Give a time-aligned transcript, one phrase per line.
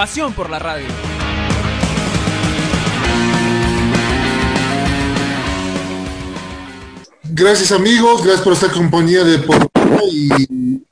[0.00, 0.86] Pasión por la radio.
[7.24, 9.68] Gracias amigos, gracias por esta compañía de por
[10.10, 10.82] y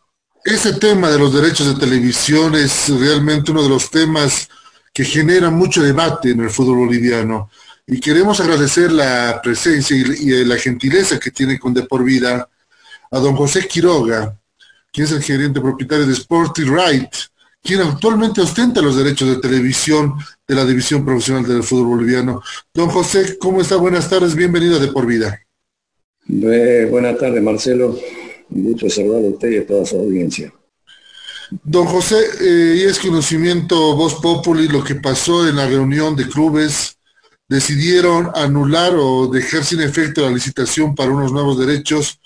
[0.45, 4.47] ese tema de los derechos de televisión es realmente uno de los temas
[4.93, 7.51] que genera mucho debate en el fútbol boliviano.
[7.87, 12.47] Y queremos agradecer la presencia y, y la gentileza que tiene con De por Vida
[13.11, 14.39] a don José Quiroga,
[14.93, 17.15] quien es el gerente propietario de Sporty Right,
[17.63, 20.15] quien actualmente ostenta los derechos de televisión
[20.47, 22.43] de la división profesional del fútbol boliviano.
[22.73, 23.77] Don José, ¿cómo está?
[23.77, 25.41] Buenas tardes, bienvenido a De por Vida.
[26.29, 27.99] Eh, buenas tardes, Marcelo.
[28.51, 30.53] Un gusto a usted y a toda su audiencia.
[31.51, 36.29] Don José, eh, y es conocimiento Voz Populi lo que pasó en la reunión de
[36.29, 36.99] clubes,
[37.49, 42.21] decidieron anular o dejar sin efecto la licitación para unos nuevos derechos.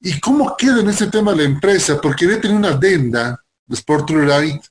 [0.00, 1.98] ¿Y cómo queda en este tema la empresa?
[1.98, 4.62] Porque había tenido una adenda de Sport Right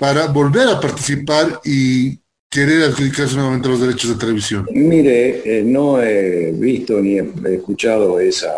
[0.00, 2.18] para volver a participar y
[2.50, 4.66] querer adjudicarse nuevamente los derechos de televisión.
[4.72, 8.52] Mire, eh, no he visto ni he escuchado esa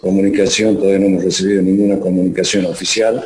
[0.00, 3.24] comunicación, todavía no hemos recibido ninguna comunicación oficial.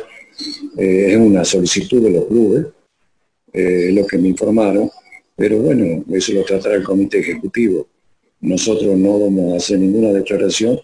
[0.77, 2.67] Eh, es una solicitud de los clubes,
[3.53, 4.89] eh, lo que me informaron,
[5.35, 7.87] pero bueno, eso lo tratará el comité ejecutivo.
[8.41, 10.79] Nosotros no vamos a hacer ninguna declaración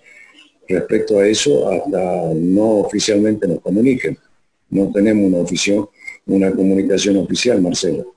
[0.68, 4.18] respecto a eso hasta no oficialmente nos comuniquen.
[4.70, 5.92] No tenemos una, oficio,
[6.26, 8.16] una comunicación oficial, Marcelo.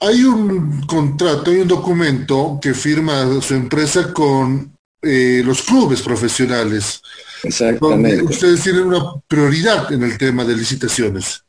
[0.00, 7.02] Hay un contrato, hay un documento que firma su empresa con eh, los clubes profesionales.
[7.42, 8.16] Exactamente.
[8.16, 11.42] Donde ustedes tienen una prioridad en el tema de licitaciones.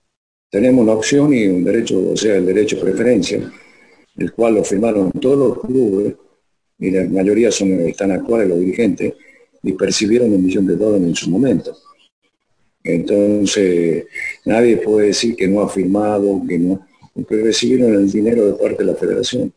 [0.50, 3.52] Tenemos una opción y un derecho, o sea, el derecho de preferencia,
[4.18, 6.16] el cual lo firmaron todos los clubes,
[6.80, 9.14] y la mayoría son están actuales los dirigentes,
[9.64, 11.76] y percibieron un millón de dólares en su momento.
[12.86, 14.06] Entonces,
[14.46, 18.84] nadie puede decir que no ha firmado, que no, porque recibieron el dinero de parte
[18.84, 19.52] de la federación.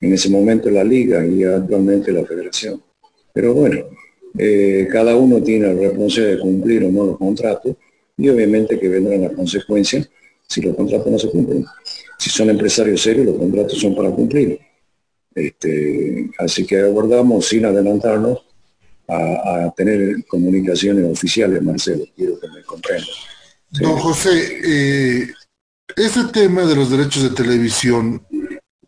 [0.00, 2.82] En ese momento la liga y actualmente la federación.
[3.32, 3.86] Pero bueno,
[4.38, 7.74] eh, cada uno tiene la responsabilidad de cumplir o no los contratos
[8.18, 10.10] y obviamente que vendrán las consecuencias
[10.46, 11.64] si los contratos no se cumplen.
[12.18, 14.58] Si son empresarios serios, los contratos son para cumplir.
[15.34, 18.44] Este, así que aguardamos sin adelantarnos
[19.08, 22.04] a, a, tener comunicaciones oficiales, Marcelo.
[22.16, 23.06] Quiero que me comprenda.
[23.72, 23.82] ¿Sí?
[23.82, 25.28] Don José, eh,
[25.96, 28.24] este tema de los derechos de televisión,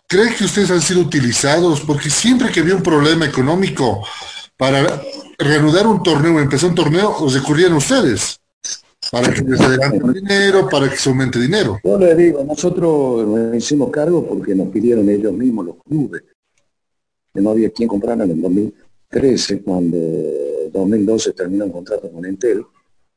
[0.06, 1.80] ¿cree que ustedes han sido utilizados?
[1.80, 4.06] Porque siempre que había un problema económico
[4.56, 5.02] para
[5.38, 8.40] reanudar un torneo, empezar un torneo, os recurrían ustedes
[9.10, 11.78] para que les adelanten dinero, para que se aumente dinero.
[11.84, 16.22] Yo le digo, nosotros nos hicimos cargo porque nos pidieron ellos mismos los clubes,
[17.32, 18.36] que no había quien comprara en el
[19.10, 19.96] 2013, cuando
[20.72, 22.64] 2012 terminó el contrato con Entel,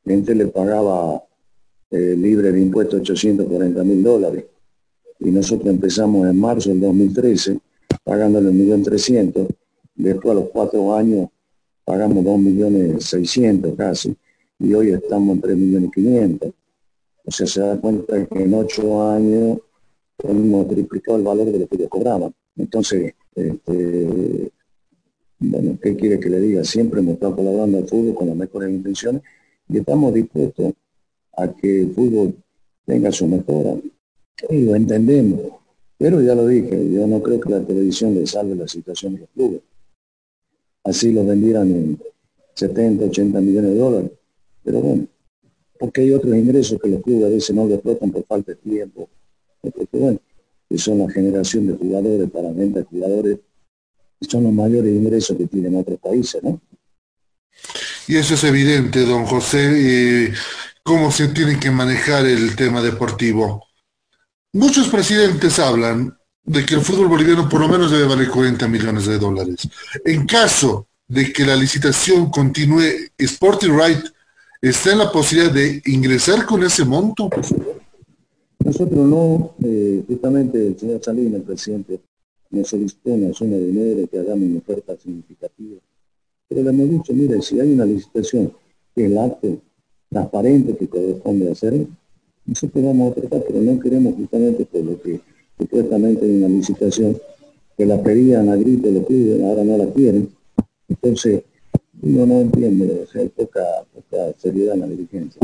[0.04, 1.22] Entel le pagaba
[1.90, 4.44] eh, libre de impuestos 840 mil dólares.
[5.18, 7.58] Y nosotros empezamos en marzo del 2013
[8.04, 9.48] pagándole 1.300.000.
[9.94, 11.28] Después a los cuatro años
[11.84, 14.16] pagamos 2.600.000 casi.
[14.58, 16.54] Y hoy estamos en 3.500.000.
[17.26, 19.58] O sea, se da cuenta que en ocho años
[20.24, 22.34] hemos triplicado el valor de lo que ellos cobraban.
[22.56, 24.50] Entonces, este,
[25.40, 26.62] bueno, ¿qué quiere que le diga?
[26.64, 29.22] Siempre hemos estado colaborando al fútbol con las mejores intenciones
[29.68, 30.74] y estamos dispuestos
[31.36, 32.34] a que el fútbol
[32.84, 33.76] tenga su mejora.
[34.50, 35.40] Y lo entendemos.
[35.96, 39.20] Pero ya lo dije, yo no creo que la televisión le salve la situación de
[39.20, 39.60] los clubes.
[40.84, 41.98] Así lo vendieran en
[42.54, 44.10] 70, 80 millones de dólares.
[44.62, 45.06] Pero bueno,
[45.78, 49.08] porque hay otros ingresos que los clubes a veces no tocan por falta de tiempo.
[49.62, 50.18] Porque bueno,
[50.68, 53.38] que son la generación de jugadores para venta de jugadores,
[54.28, 56.60] son los mayores ingresos que tienen otros países, ¿no?
[58.06, 60.32] Y eso es evidente, don José.
[60.82, 63.64] Cómo se tiene que manejar el tema deportivo.
[64.52, 69.06] Muchos presidentes hablan de que el fútbol boliviano por lo menos debe valer 40 millones
[69.06, 69.68] de dólares.
[70.04, 74.04] En caso de que la licitación continúe, Sporting Right
[74.60, 77.30] está en la posibilidad de ingresar con ese monto.
[78.64, 82.00] Nosotros no, eh, justamente el señor Salinas, el presidente,
[82.50, 85.80] nos solicitó una suma de dinero que hagamos una oferta significativa.
[86.48, 88.52] Pero le hemos dicho, mire, si hay una licitación
[88.94, 89.58] que el acto
[90.10, 91.86] transparente que corresponde hacer,
[92.44, 95.20] nosotros vamos a tratar, pero no queremos justamente por lo que
[95.56, 97.16] supuestamente hay una licitación
[97.76, 100.28] que la pedían a grito, le piden, ahora no la quieren.
[100.88, 101.44] Entonces,
[102.02, 103.60] uno no entiende, o sea, hay poca,
[104.38, 105.40] seriedad en la dirigencia.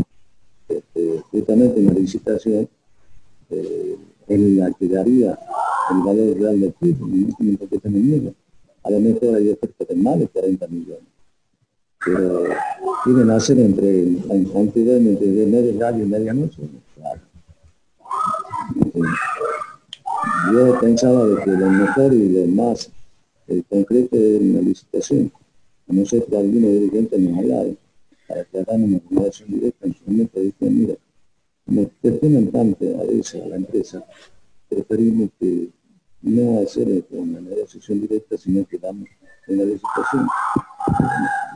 [0.67, 2.67] Este, justamente una licitación
[3.49, 3.95] eh,
[4.27, 5.39] en la que daría
[5.89, 8.33] el real del equipo, y no tienen por qué tener miedo.
[8.83, 11.03] A lo mejor hay ofertas de de 40 millones.
[12.05, 12.43] Pero
[13.03, 16.61] quieren hacer entre, en cantidad entre medio gallo y medianoche.
[16.95, 17.21] Claro.
[20.53, 22.89] yo pensaba de que lo mejor y lo más
[23.47, 25.31] el concreto es una licitación.
[25.87, 27.77] No sé si algunos dirigentes nos hablaron
[28.27, 30.93] para que hagamos una relación directa en su momento dicen, mira,
[31.65, 34.05] nos pertenecen tanto a esa, a la empresa,
[34.69, 35.69] preferimos que
[36.21, 39.07] no hacer una negociación directa, sino que damos
[39.47, 40.27] una licitación.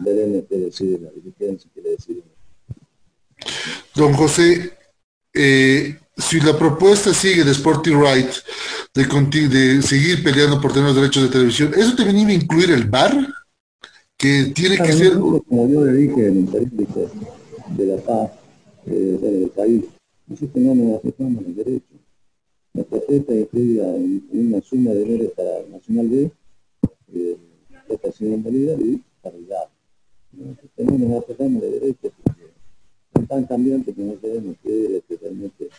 [0.04, 2.24] Veremos qué decide la dirigencia, qué decide.
[3.96, 4.74] Don José,
[5.34, 8.44] eh, si la propuesta sigue de Sporting Rights
[8.94, 9.04] de,
[9.48, 12.86] de seguir peleando por tener los derechos de televisión, ¿eso te venía a incluir el
[12.86, 13.28] bar?
[14.18, 15.14] Que tiene que ser...
[15.14, 17.10] Como yo le dije en el periódico
[17.70, 18.32] de la paz
[18.86, 19.86] eh, del país,
[20.28, 21.44] nosotros no nos aceptamos
[23.12, 23.34] derecho.
[23.34, 26.32] La propuesta incluye una suma de dinero para Nacional B,
[27.14, 27.38] eh,
[28.20, 29.02] en realidad y.
[30.34, 32.46] Nosotros no nos aceptamos de derecho porque
[33.16, 35.70] es tan cambiante que no sabemos que realmente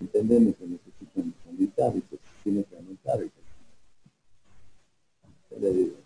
[0.00, 3.22] entendemos que necesitan aumentar y que tiene que aumentar.
[3.22, 3.30] Y
[5.48, 5.96] que, le digo,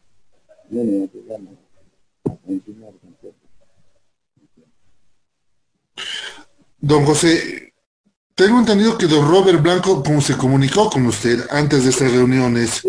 [0.70, 1.54] no nos aceptamos
[2.24, 3.18] a continuar con
[6.80, 7.72] Don José,
[8.38, 12.86] tengo entendido que don Robert Blanco, como se comunicó con usted antes de estas reuniones,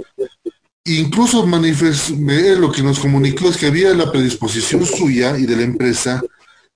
[0.85, 6.21] incluso lo que nos comunicó es que había la predisposición suya y de la empresa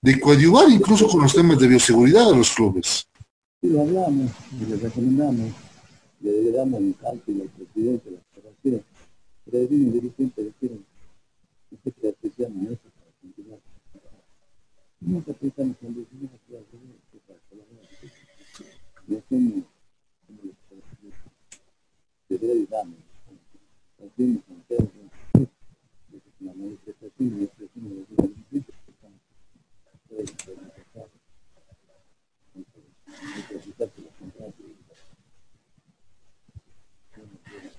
[0.02, 3.08] de coadyuvar incluso con los temas de bioseguridad a los clubes.
[3.62, 4.32] Sí, lo hablamos,
[4.68, 5.52] le recomendamos,
[6.22, 8.84] le damos un cálculo al presidente de la federación,
[9.46, 10.84] pero hay un dirigente quieren,
[11.70, 13.60] nosotros apreciamos eso para continuar.
[15.00, 16.30] Nunca pensamos en decidir
[19.08, 19.24] y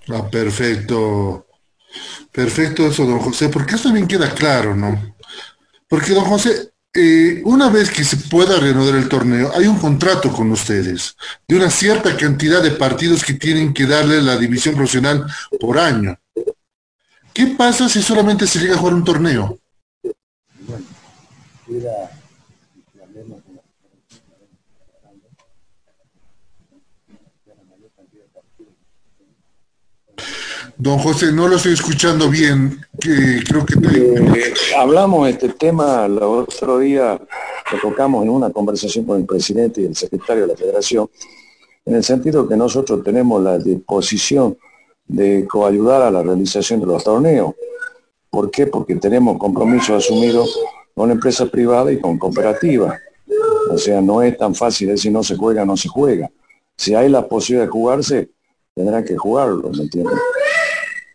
[0.09, 1.47] Ah, perfecto.
[2.33, 5.15] Perfecto eso, don José, porque eso también queda claro, ¿no?
[5.89, 10.33] Porque, don José, eh, una vez que se pueda reanudar el torneo, hay un contrato
[10.33, 11.17] con ustedes
[11.49, 15.27] de una cierta cantidad de partidos que tienen que darle la división profesional
[15.59, 16.17] por año.
[17.33, 19.59] ¿Qué pasa si solamente se llega a jugar un torneo?
[30.77, 32.81] Don José, no lo estoy escuchando bien.
[32.99, 37.21] Creo que eh, hablamos de este tema el otro día,
[37.73, 41.09] lo tocamos en una conversación con el presidente y el secretario de la Federación,
[41.87, 44.57] en el sentido que nosotros tenemos la disposición
[45.07, 47.55] de coayudar a la realización de los torneos.
[48.29, 48.67] ¿Por qué?
[48.67, 50.59] Porque tenemos compromisos asumidos
[50.93, 52.99] con empresas privadas y con cooperativas.
[53.71, 56.31] O sea, no es tan fácil decir no se juega, no se juega.
[56.77, 58.31] Si hay la posibilidad de jugarse,
[58.75, 60.19] tendrán que jugarlo, ¿me entiendes?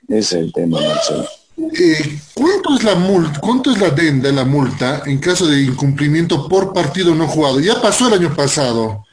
[0.10, 1.26] Ese es el tema, Marcelo.
[1.58, 6.48] Eh, ¿Cuánto es la multa, cuánto es la adenda, la multa en caso de incumplimiento
[6.48, 7.60] por partido no jugado?
[7.60, 9.06] Ya pasó el año pasado,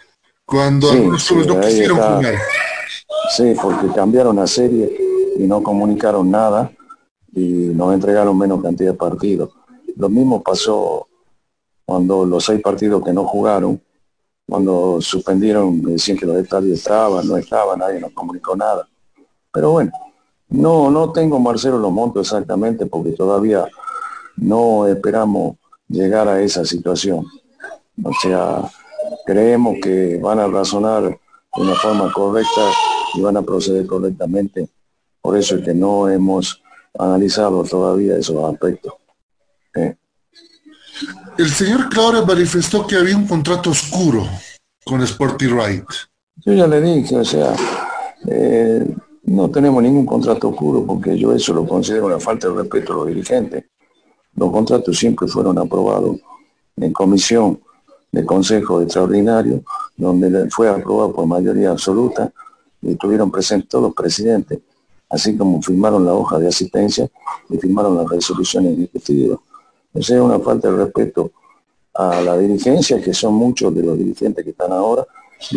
[0.44, 2.36] cuando algunos clubes no quisieron jugar.
[3.36, 4.96] Sí, porque cambiaron la serie
[5.38, 6.70] y no comunicaron nada
[7.34, 7.40] y
[7.74, 9.50] nos entregaron menos cantidad de partidos.
[9.96, 11.08] Lo mismo pasó
[11.84, 13.80] cuando los seis partidos que no jugaron,
[14.48, 18.88] cuando suspendieron, decían que los estadios estaban, no estaban, nadie nos comunicó nada.
[19.52, 19.90] Pero bueno,
[20.48, 23.66] no, no tengo, Marcelo, los montos exactamente porque todavía
[24.36, 25.56] no esperamos
[25.88, 27.26] llegar a esa situación.
[28.02, 28.62] O sea,
[29.24, 32.70] creemos que van a razonar de una forma correcta
[33.14, 34.68] y van a proceder correctamente.
[35.20, 36.62] Por eso es que no hemos
[36.98, 38.94] analizado todavía esos aspectos.
[41.36, 44.26] El señor Claure manifestó que había un contrato oscuro
[44.84, 45.84] con Sporty Right.
[46.36, 47.54] Yo ya le dije, o sea,
[48.26, 48.96] eh,
[49.26, 52.96] no tenemos ningún contrato oscuro porque yo eso lo considero una falta de respeto a
[52.96, 53.64] los dirigentes.
[54.36, 56.16] Los contratos siempre fueron aprobados
[56.76, 57.60] en comisión
[58.12, 59.62] de consejo extraordinario,
[59.96, 62.32] donde fue aprobado por mayoría absoluta
[62.80, 64.60] y estuvieron presentes todos los presidentes,
[65.10, 67.08] así como firmaron la hoja de asistencia
[67.50, 69.38] y firmaron las resoluciones discutidas.
[69.92, 71.32] Esa es una falta de respeto
[71.94, 75.04] a la dirigencia, que son muchos de los dirigentes que están ahora,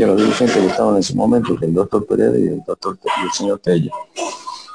[0.03, 2.97] a los dirigentes que estaban en ese momento, que el doctor Pérez y el doctor
[3.03, 3.91] y el señor Tella.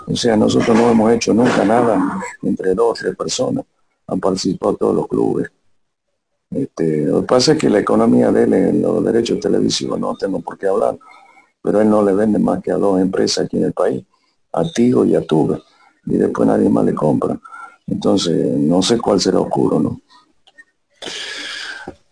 [0.07, 3.65] O sea, nosotros no hemos hecho nunca nada entre dos tres personas.
[4.07, 5.51] Han participado todos los clubes.
[6.51, 10.15] Este, lo que pasa es que la economía de él en los derechos televisivos no
[10.17, 10.99] tengo por qué hablar,
[11.63, 14.05] pero él no le vende más que a dos empresas aquí en el país,
[14.53, 15.63] a Tigo y a Tuve,
[16.07, 17.39] y después nadie más le compra.
[17.87, 20.01] Entonces, no sé cuál será oscuro, ¿no?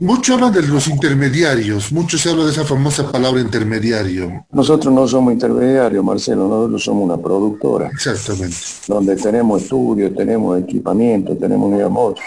[0.02, 4.44] Mucho hablan de los intermediarios, mucho se habla de esa famosa palabra intermediario.
[4.50, 7.86] Nosotros no somos intermediarios, Marcelo, nosotros somos una productora.
[7.86, 8.56] Exactamente.
[8.88, 12.18] Donde tenemos estudios, tenemos equipamiento, tenemos, digamos,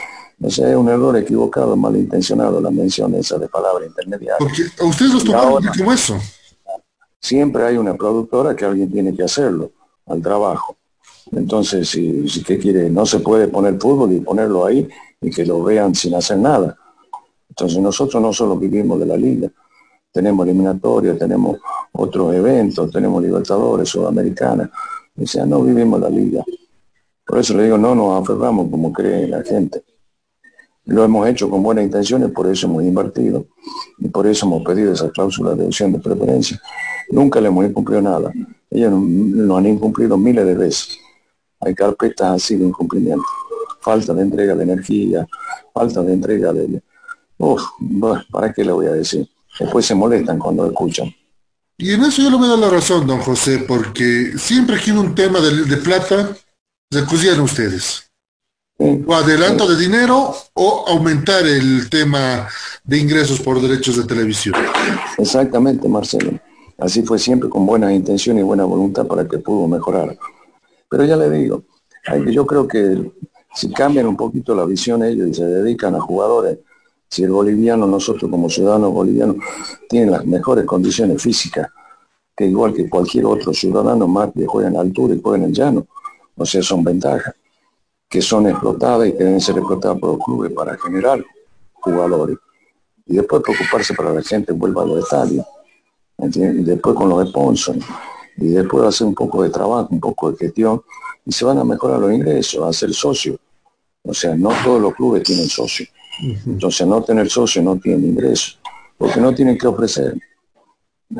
[0.41, 4.37] o sea, es un error equivocado, malintencionado la mención esa de palabra intermediaria.
[4.39, 6.17] Porque a ustedes los tomaron como eso.
[7.19, 9.73] Siempre hay una productora que alguien tiene que hacerlo,
[10.05, 10.77] al trabajo.
[11.33, 14.87] Entonces, si, si que quiere, no se puede poner fútbol y ponerlo ahí
[15.19, 16.77] y que lo vean sin hacer nada.
[17.57, 19.49] Entonces nosotros no solo vivimos de la liga,
[20.11, 21.57] tenemos eliminatoria, tenemos
[21.93, 24.69] otros eventos, tenemos Libertadores, Sudamericana,
[25.17, 26.43] o sea, no vivimos la liga.
[27.25, 29.83] Por eso le digo, no nos aferramos como cree la gente.
[30.83, 33.45] Lo hemos hecho con buenas intenciones, por eso hemos invertido
[33.99, 36.61] y por eso hemos pedido esa cláusula de opción de preferencia.
[37.09, 38.33] Nunca le hemos incumplido nada.
[38.69, 40.99] Ellos lo han incumplido miles de veces.
[41.61, 43.23] Hay carpetas así de incumplimiento.
[43.79, 45.25] Falta de entrega de energía,
[45.73, 46.81] falta de entrega de...
[47.37, 47.61] Uf,
[48.31, 49.27] ¿para qué le voy a decir?
[49.59, 51.13] Después se molestan cuando escuchan.
[51.77, 54.91] Y en eso yo le voy a dar la razón, don José, porque siempre que
[54.91, 56.35] un tema de, de plata,
[56.89, 58.05] se acudían ustedes
[58.77, 62.47] o adelanto de dinero o aumentar el tema
[62.83, 64.55] de ingresos por derechos de televisión.
[65.17, 66.39] Exactamente, Marcelo.
[66.77, 70.17] Así fue siempre con buena intención y buena voluntad para que pudo mejorar.
[70.89, 71.63] Pero ya le digo,
[72.27, 73.11] yo creo que
[73.53, 76.59] si cambian un poquito la visión ellos y se dedican a jugadores,
[77.09, 79.37] si el boliviano, nosotros como ciudadanos bolivianos,
[79.87, 81.69] tienen las mejores condiciones físicas,
[82.35, 85.53] que igual que cualquier otro ciudadano más que juega en altura y juega en el
[85.53, 85.87] llano,
[86.35, 87.33] o sea, son ventajas
[88.09, 91.23] que son explotadas y que deben ser explotadas por los clubes para generar
[91.73, 92.37] jugadores.
[93.05, 95.45] Y después preocuparse para que la gente vuelva a los estadios.
[96.17, 97.85] Y después con los sponsors.
[98.37, 100.81] Y después hacer un poco de trabajo, un poco de gestión.
[101.25, 103.37] Y se van a mejorar los ingresos, a ser socios.
[104.03, 105.89] O sea, no todos los clubes tienen socios.
[106.45, 108.59] Entonces no tener socio no tienen ingresos.
[108.97, 110.15] Porque no tienen que ofrecer.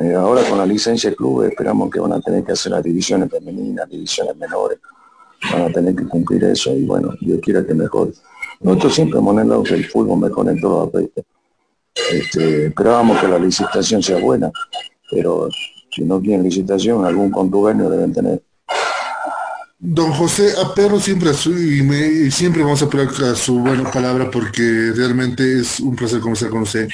[0.01, 2.83] Eh, ahora con la licencia de clubes esperamos que van a tener que hacer las
[2.83, 4.79] divisiones femeninas, divisiones menores
[5.51, 8.11] van a tener que cumplir eso y bueno, yo quiero que mejor
[8.61, 11.25] Nosotros siempre hemos anhelado que el fútbol mejore en todos los aspectos.
[12.11, 14.51] Este, esperábamos que la licitación sea buena,
[15.09, 15.49] pero
[15.91, 18.41] si no tienen licitación, algún contubernio deben tener.
[19.87, 23.91] Don José, apelo siempre a su, y, me, siempre vamos a apelar a su buena
[23.91, 26.89] palabra porque realmente es un placer conversar con usted.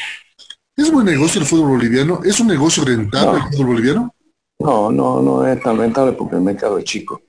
[0.76, 2.20] ¿Es buen negocio el fútbol boliviano?
[2.22, 4.14] ¿Es un negocio rentable el fútbol boliviano?
[4.60, 7.22] No, no, no es tan rentable porque el mercado es chico.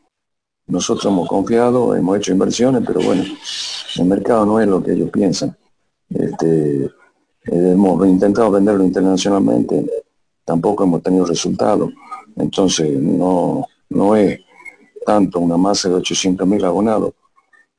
[0.66, 5.11] Nosotros hemos confiado, hemos hecho inversiones, pero bueno, el mercado no es lo que ellos
[5.11, 5.57] piensan.
[6.11, 6.90] Este,
[7.45, 9.87] hemos intentado venderlo internacionalmente,
[10.45, 11.92] tampoco hemos tenido resultados.
[12.35, 14.40] Entonces, no, no es
[15.04, 17.12] tanto una masa de 800 mil abonados,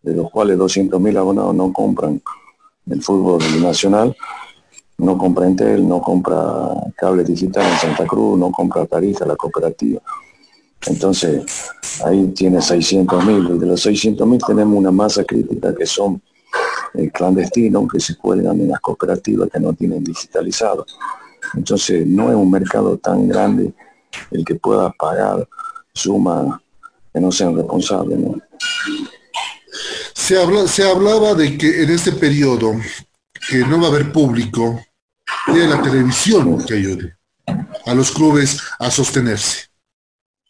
[0.02, 2.22] de los cuales 200 mil abonados no compran
[2.90, 4.16] el fútbol nacional,
[4.98, 10.02] no compra Entel, no compra cable digital en Santa Cruz, no compra Tarifa, la cooperativa.
[10.86, 11.72] Entonces,
[12.04, 16.22] ahí tiene 600 mil y de los 600 mil tenemos una masa crítica que son
[16.94, 20.86] eh, clandestinos que se cuelgan en las cooperativas que no tienen digitalizado.
[21.56, 23.74] Entonces, no es un mercado tan grande
[24.32, 25.48] el que pueda pagar
[25.94, 26.60] sumas
[27.14, 28.20] que no sean responsables.
[30.14, 32.74] Se, habla, se hablaba de que en este periodo
[33.50, 34.80] que no va a haber público,
[35.48, 37.18] de la televisión que ayude
[37.86, 39.74] a los clubes a sostenerse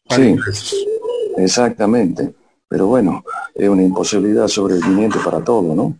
[0.10, 0.86] sí,
[1.38, 2.34] exactamente.
[2.67, 5.98] Pero bueno, es una imposibilidad sobreviviente para todo, ¿no?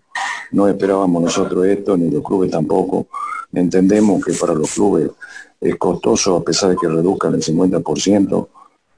[0.51, 3.08] No esperábamos nosotros esto, ni los clubes tampoco.
[3.51, 5.12] Entendemos que para los clubes
[5.62, 8.48] es costoso, a pesar de que reduzcan el 50%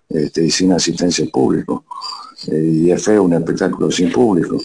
[0.09, 1.85] este, sin asistencia público.
[2.47, 4.57] Eh, y es feo un espectáculo sin público.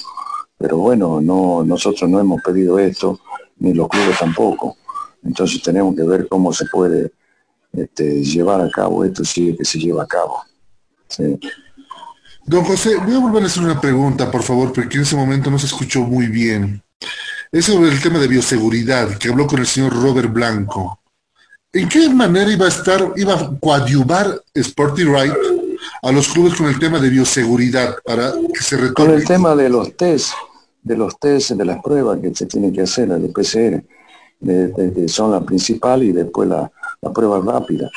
[0.58, 3.20] Pero bueno, no, nosotros no hemos pedido esto,
[3.58, 4.76] ni los clubes tampoco.
[5.24, 7.12] Entonces tenemos que ver cómo se puede
[7.72, 10.42] este, llevar a cabo esto sí que se lleva a cabo.
[12.46, 15.50] Don José, voy a volver a hacer una pregunta, por favor, porque en ese momento
[15.50, 16.82] no se escuchó muy bien.
[17.52, 20.99] Es sobre el tema de bioseguridad, que habló con el señor Robert Blanco.
[21.72, 25.32] ¿En qué manera iba a estar, iba a coadyuvar Sporty Right
[26.02, 28.94] a los clubes con el tema de bioseguridad para que se retorne?
[28.94, 30.32] Con el tema de los test,
[30.82, 33.84] de los test, de las pruebas que se tienen que hacer, las de PCR,
[34.94, 36.68] que son la principal y después la,
[37.00, 37.88] la prueba rápida.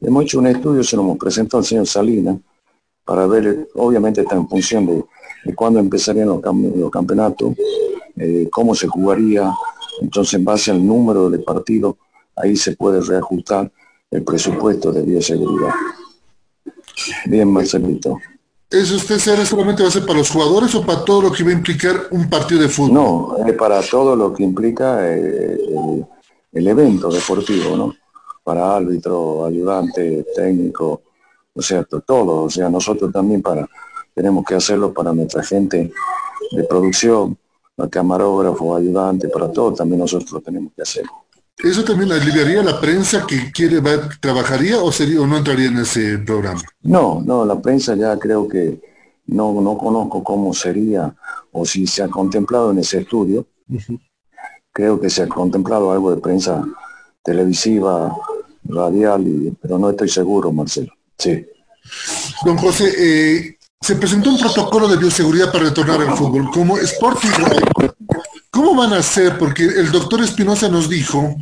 [0.00, 2.38] Hemos hecho un estudio, se lo hemos presentado al señor Salinas,
[3.04, 7.54] para ver, obviamente está en función de, cuándo empezarían los, los campeonatos,
[8.16, 9.52] eh, cómo se jugaría,
[10.00, 11.96] entonces en base al número de partidos,
[12.42, 13.70] ahí se puede reajustar
[14.10, 15.72] el presupuesto de bioseguridad.
[17.26, 18.18] Bien, Marcelito.
[18.70, 21.42] ¿Eso usted será solamente va a ser para los jugadores o para todo lo que
[21.42, 22.92] va a implicar un partido de fútbol?
[22.92, 25.58] No, es para todo lo que implica eh,
[26.52, 27.94] el, evento deportivo, ¿no?
[28.44, 31.02] Para árbitro, ayudante, técnico,
[31.54, 32.42] o sea, todo.
[32.42, 33.66] O sea, nosotros también para
[34.14, 35.90] tenemos que hacerlo para nuestra gente
[36.50, 37.38] de producción,
[37.90, 41.04] camarógrafo, ayudante, para todo también nosotros lo tenemos que hacer.
[41.62, 43.80] ¿Eso también aliviaría la prensa que quiere,
[44.20, 46.62] trabajaría o, sería, o no entraría en ese programa?
[46.82, 48.80] No, no, la prensa ya creo que
[49.26, 51.14] no, no conozco cómo sería
[51.52, 53.46] o si se ha contemplado en ese estudio.
[54.72, 56.64] Creo que se ha contemplado algo de prensa
[57.22, 58.16] televisiva,
[58.64, 60.92] radial, y, pero no estoy seguro, Marcelo.
[61.18, 61.44] Sí.
[62.44, 66.50] Don José, eh, se presentó un protocolo de bioseguridad para retornar al fútbol.
[66.52, 67.30] Como Sporting
[67.74, 67.87] ¿Cómo
[68.78, 69.36] van a hacer?
[69.36, 71.34] Porque el doctor Espinosa nos dijo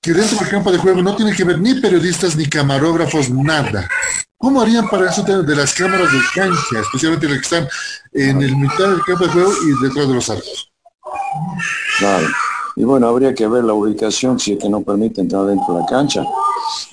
[0.00, 3.88] que dentro del campo de juego no tiene que haber ni periodistas ni camarógrafos, nada.
[4.36, 7.68] ¿Cómo harían para eso de las cámaras de cancha, especialmente las que están
[8.12, 10.70] en el mitad del campo de juego y detrás de los arcos?
[11.98, 12.26] Claro.
[12.76, 15.80] Y bueno, habría que ver la ubicación si es que no permite entrar dentro de
[15.80, 16.22] la cancha,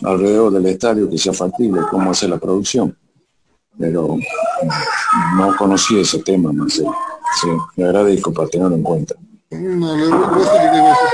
[0.03, 2.95] alrededor del estadio que sea factible, cómo hacer la producción.
[3.77, 4.15] Pero
[5.35, 6.95] no conocí ese tema, Marcelo.
[7.41, 9.15] Sí, me agradezco para tenerlo en cuenta.
[9.51, 10.31] No,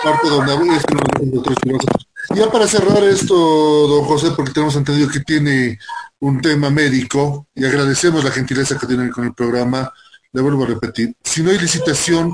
[0.03, 0.53] parte donde
[2.35, 5.79] Ya para cerrar esto, don José, porque tenemos entendido que tiene
[6.19, 9.91] un tema médico y agradecemos la gentileza que tienen con el programa,
[10.31, 12.31] le vuelvo a repetir, si no hay licitación,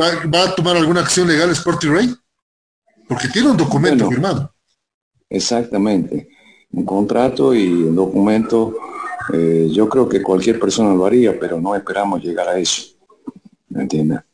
[0.00, 2.14] ¿va, a tomar alguna acción legal Sporty Ray?
[3.08, 4.52] Porque tiene un documento firmado.
[5.28, 6.28] Exactamente,
[6.70, 8.76] un contrato y un documento,
[9.32, 12.84] eh, yo creo que cualquier persona lo haría, pero no esperamos llegar a eso,
[13.68, 14.25] ¿me entiendes?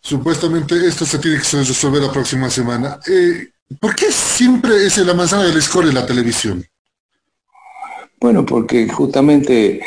[0.00, 2.98] Supuestamente esto se tiene que resolver la próxima semana.
[3.06, 3.48] Eh,
[3.80, 6.64] ¿Por qué siempre es la manzana del score en la televisión?
[8.20, 9.80] Bueno, porque justamente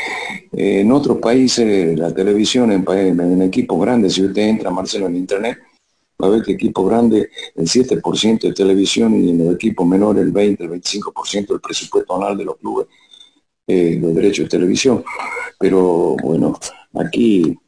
[0.52, 5.16] eh, en otros países la televisión en, en, equipos grandes, si usted entra, Marcelo, en
[5.16, 5.58] internet,
[6.22, 10.22] va a ver que equipo grande el 7% de televisión y en los equipos menores
[10.22, 12.86] el 20, el 25% del presupuesto anual de los clubes,
[13.66, 15.04] eh, los derechos de televisión.
[15.58, 16.58] Pero bueno,
[16.94, 17.58] aquí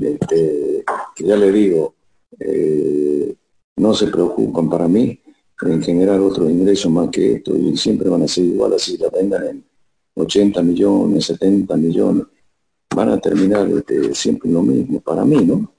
[0.00, 0.84] este,
[1.18, 1.94] ya le digo,
[2.38, 3.34] eh,
[3.76, 5.20] no se preocupan para mí.
[5.62, 9.08] En generar otros ingresos más que esto y siempre van a ser igual así, la
[9.08, 9.64] vendan en
[10.14, 12.26] 80 millones, 70 millones,
[12.94, 15.72] van a terminar este, siempre lo mismo, para mí, ¿no?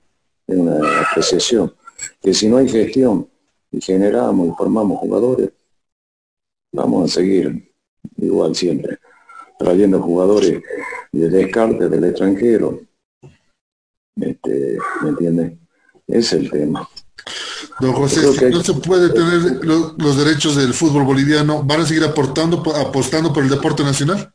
[0.48, 1.74] Es una apreciación,
[2.22, 3.28] que si no hay gestión
[3.72, 5.52] y generamos y formamos jugadores,
[6.72, 7.72] vamos a seguir
[8.18, 8.98] igual siempre,
[9.58, 10.62] trayendo jugadores
[11.12, 12.82] de descarte del extranjero,
[14.16, 15.58] este, ¿Me entiende?
[16.08, 16.88] Es el tema.
[17.80, 22.64] Don José, no se puede tener los, derechos del fútbol boliviano, ¿van a seguir aportando,
[22.76, 24.34] apostando por el deporte nacional?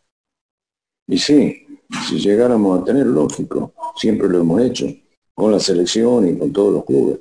[1.07, 1.66] Y sí,
[2.09, 4.87] si llegáramos a tener, lógico, siempre lo hemos hecho,
[5.35, 7.21] con la selección y con todos los clubes.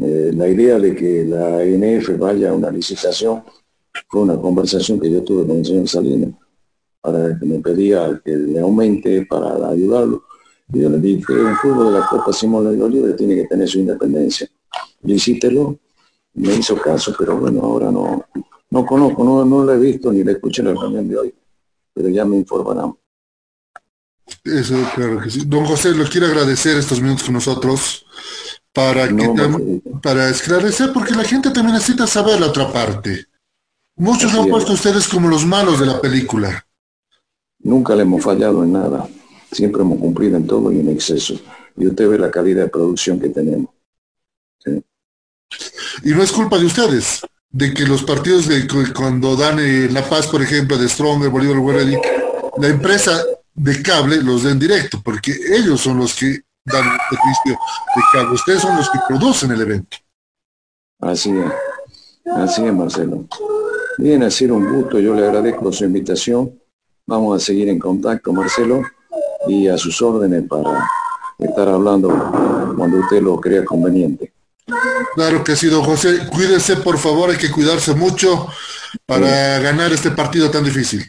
[0.00, 3.42] Eh, la idea de que la INF vaya a una licitación
[4.08, 6.34] fue una conversación que yo tuve con el señor Salinas,
[7.00, 10.24] para que me pedía que le aumente para ayudarlo
[10.72, 14.48] yo le dije, un fútbol de la Copa Simón Libre tiene que tener su independencia.
[15.02, 15.78] Visítelo,
[16.34, 18.24] me hizo caso, pero bueno, ahora no,
[18.70, 21.34] no conozco, no, no lo he visto ni le escuché en la reunión de hoy,
[21.92, 22.94] pero ya me informarán.
[24.44, 25.42] Eso, claro que sí.
[25.44, 28.06] Don José, lo quiero agradecer estos minutos con nosotros
[28.72, 33.26] para, que, para esclarecer, porque la gente también necesita saber la otra parte.
[33.96, 36.64] Muchos lo han puesto a ustedes como los malos de la película.
[37.58, 39.08] Nunca le hemos fallado en nada.
[39.52, 41.34] Siempre hemos cumplido en todo y en exceso.
[41.76, 43.70] Y usted ve la calidad de producción que tenemos.
[46.04, 50.08] Y no es culpa de ustedes, de que los partidos de cuando dan eh, La
[50.08, 52.00] Paz, por ejemplo, de Strong, de Bolívar, Guerrero,
[52.58, 57.58] la empresa de cable los den directo, porque ellos son los que dan el servicio
[57.96, 58.34] de cable.
[58.34, 59.96] Ustedes son los que producen el evento.
[61.00, 62.32] Así es.
[62.32, 63.26] Así es, Marcelo.
[63.98, 65.00] Bien, ha sido un gusto.
[65.00, 66.58] Yo le agradezco su invitación.
[67.06, 68.82] Vamos a seguir en contacto, Marcelo
[69.46, 70.88] y a sus órdenes para
[71.38, 72.08] estar hablando
[72.76, 74.32] cuando usted lo crea conveniente.
[75.14, 76.28] Claro que sí, don José.
[76.32, 78.48] Cuídese, por favor, hay que cuidarse mucho
[79.06, 81.04] para ganar este partido tan difícil.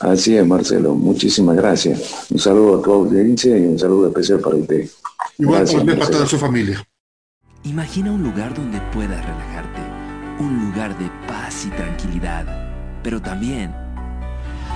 [0.00, 0.94] Así es, Marcelo.
[0.94, 2.26] Muchísimas gracias.
[2.30, 4.88] Un saludo a tu audiencia y un saludo especial para usted.
[5.38, 6.84] Igual para para toda su familia.
[7.64, 9.80] Imagina un lugar donde puedas relajarte,
[10.40, 12.46] un lugar de paz y tranquilidad,
[13.02, 13.74] pero también